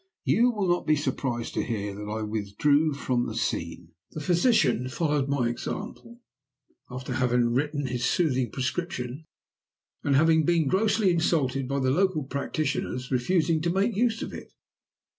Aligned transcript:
You 0.23 0.49
will 0.49 0.67
not 0.67 0.87
be 0.87 0.95
surprised 0.95 1.53
to 1.53 1.61
hear 1.63 1.93
that 1.93 2.09
I 2.09 2.23
withdrew 2.23 2.93
from 2.95 3.27
the 3.27 3.35
scene. 3.35 3.89
The 4.13 4.19
physician 4.19 4.89
followed 4.89 5.29
my 5.29 5.47
example 5.47 6.19
after 6.89 7.13
having 7.13 7.53
written 7.53 7.85
his 7.85 8.03
soothing 8.03 8.49
prescription, 8.49 9.27
and 10.03 10.15
having 10.15 10.43
been 10.43 10.67
grossly 10.67 11.11
insulted 11.11 11.67
by 11.67 11.79
the 11.81 11.91
local 11.91 12.23
practitioner's 12.23 13.11
refusing 13.11 13.61
to 13.61 13.69
make 13.69 13.95
use 13.95 14.23
of 14.23 14.33
it. 14.33 14.51